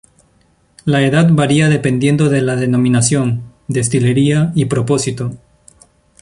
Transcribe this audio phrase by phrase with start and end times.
[0.83, 5.33] La edad varía dependiendo de la denominación, destilería y propósito.